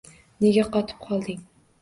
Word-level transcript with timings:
Nega 0.45 0.63
qotib 0.77 1.05
qolding 1.05 1.45